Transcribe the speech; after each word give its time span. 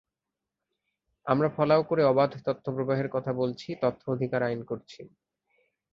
আমরা 1.25 1.49
ফলাও 1.57 1.81
করে 1.83 2.01
অবাধ 2.03 2.31
তথ্যপ্রবাহের 2.45 3.09
কথা 3.09 3.31
বলছি, 3.33 3.69
তথ্য 3.81 4.01
অধিকার 4.11 4.41
আইন 4.43 4.61
করছি। 4.63 5.01